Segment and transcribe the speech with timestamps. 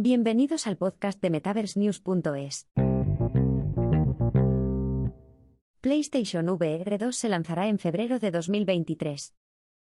[0.00, 2.68] Bienvenidos al podcast de MetaverseNews.es.
[5.80, 9.34] PlayStation VR 2 se lanzará en febrero de 2023.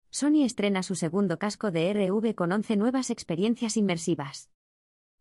[0.08, 4.48] Sony estrena su segundo casco de RV con 11 nuevas experiencias inmersivas.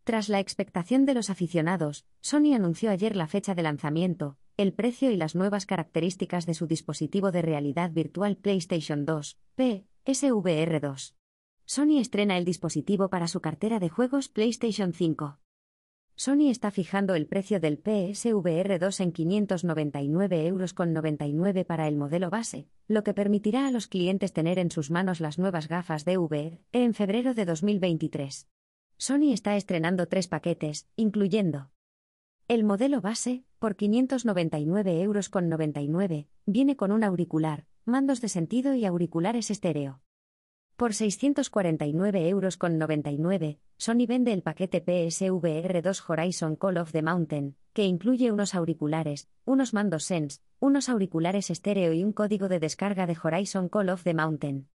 [0.05, 5.11] Tras la expectación de los aficionados, Sony anunció ayer la fecha de lanzamiento, el precio
[5.11, 11.19] y las nuevas características de su dispositivo de realidad virtual PlayStation 2, PSVR 2.
[11.72, 15.38] Sony estrena el dispositivo para su cartera de juegos PlayStation 5.
[16.16, 21.96] Sony está fijando el precio del PSVR 2 en 599 euros con 99 para el
[21.96, 26.05] modelo base, lo que permitirá a los clientes tener en sus manos las nuevas gafas
[26.05, 28.48] de VR en febrero de 2023.
[28.98, 31.70] Sony está estrenando tres paquetes, incluyendo
[32.48, 38.74] el modelo base, por 599 euros con 99, viene con un auricular, mandos de sentido
[38.74, 40.02] y auriculares estéreo.
[40.80, 47.02] Por 649 euros con 99, Sony vende el paquete PSVR 2 Horizon Call of the
[47.02, 52.62] Mountain, que incluye unos auriculares, unos mandos Sense, unos auriculares estéreo y un código de
[52.62, 54.70] descarga de Horizon Call of the Mountain.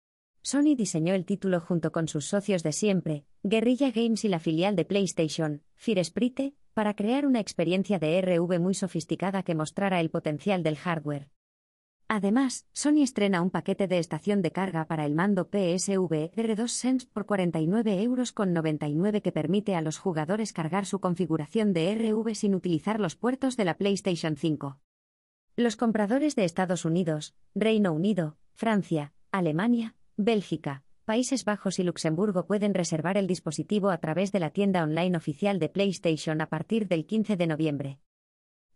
[0.42, 4.74] Sony diseñó el título junto con sus socios de siempre, Guerrilla Games y la filial
[4.74, 10.64] de PlayStation, Firesprite, para crear una experiencia de RV muy sofisticada que mostrara el potencial
[10.64, 11.28] del hardware.
[12.14, 17.06] Además, Sony estrena un paquete de estación de carga para el mando PSV R2 Sense
[17.10, 22.34] por 49 euros con 99 que permite a los jugadores cargar su configuración de RV
[22.34, 24.78] sin utilizar los puertos de la PlayStation 5.
[25.56, 32.74] Los compradores de Estados Unidos, Reino Unido, Francia, Alemania, Bélgica, Países Bajos y Luxemburgo pueden
[32.74, 37.06] reservar el dispositivo a través de la tienda online oficial de PlayStation a partir del
[37.06, 38.00] 15 de noviembre.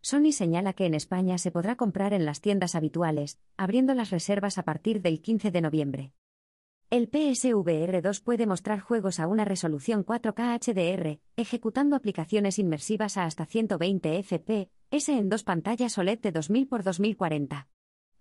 [0.09, 4.57] Sony señala que en España se podrá comprar en las tiendas habituales, abriendo las reservas
[4.57, 6.13] a partir del 15 de noviembre.
[6.91, 13.25] El PSVR 2 puede mostrar juegos a una resolución 4K HDR, ejecutando aplicaciones inmersivas a
[13.25, 17.67] hasta 120 FPS en dos pantallas OLED de 2000 x 2040.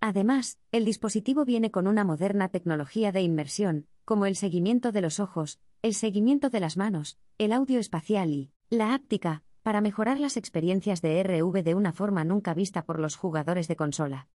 [0.00, 5.20] Además, el dispositivo viene con una moderna tecnología de inmersión, como el seguimiento de los
[5.20, 10.36] ojos, el seguimiento de las manos, el audio espacial y la áptica, para mejorar las
[10.36, 14.28] experiencias de RV de una forma nunca vista por los jugadores de consola.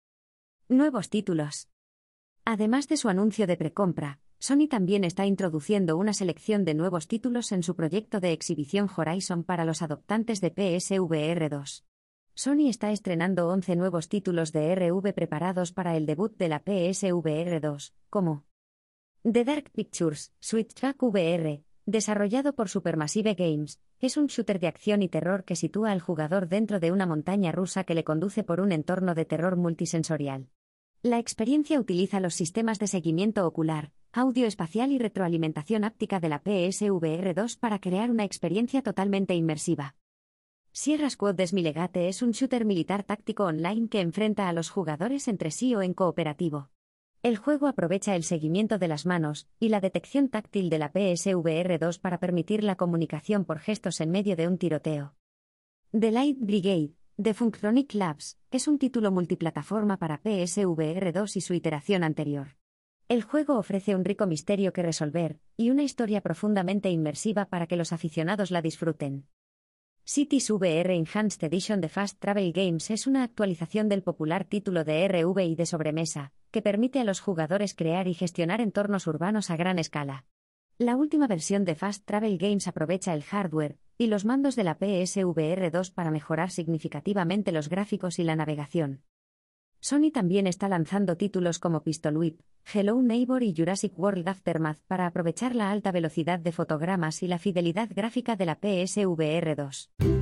[0.67, 1.69] Nuevos títulos.
[2.45, 7.51] Además de su anuncio de precompra, Sony también está introduciendo una selección de nuevos títulos
[7.51, 11.85] en su proyecto de exhibición Horizon para los adoptantes de PSVR 2.
[12.33, 17.61] Sony está estrenando 11 nuevos títulos de RV preparados para el debut de la PSVR
[17.61, 18.45] 2, como
[19.21, 25.01] The Dark Pictures, Switch Track VR, desarrollado por Supermassive Games, es un shooter de acción
[25.01, 28.61] y terror que sitúa al jugador dentro de una montaña rusa que le conduce por
[28.61, 30.49] un entorno de terror multisensorial.
[31.01, 36.41] La experiencia utiliza los sistemas de seguimiento ocular, audio espacial y retroalimentación áptica de la
[36.43, 39.95] PSVR 2 para crear una experiencia totalmente inmersiva.
[40.71, 45.51] Sierra Squad Desmilegate es un shooter militar táctico online que enfrenta a los jugadores entre
[45.51, 46.69] sí o en cooperativo.
[47.21, 51.77] El juego aprovecha el seguimiento de las manos y la detección táctil de la PSVR
[51.77, 55.15] 2 para permitir la comunicación por gestos en medio de un tiroteo.
[55.91, 61.53] The Light Brigade, de Funktronic Labs, es un título multiplataforma para PSVR 2 y su
[61.53, 62.55] iteración anterior.
[63.09, 67.75] El juego ofrece un rico misterio que resolver y una historia profundamente inmersiva para que
[67.75, 69.27] los aficionados la disfruten.
[70.05, 75.05] Cities VR Enhanced Edition de Fast Travel Games es una actualización del popular título de
[75.05, 79.57] RV y de sobremesa, que permite a los jugadores crear y gestionar entornos urbanos a
[79.57, 80.25] gran escala.
[80.77, 84.75] La última versión de Fast Travel Games aprovecha el hardware y los mandos de la
[84.75, 89.03] PSVR 2 para mejorar significativamente los gráficos y la navegación.
[89.81, 92.41] Sony también está lanzando títulos como Pistol Whip,
[92.73, 97.39] Hello Neighbor y Jurassic World Aftermath para aprovechar la alta velocidad de fotogramas y la
[97.39, 100.18] fidelidad gráfica de la PSVR 2.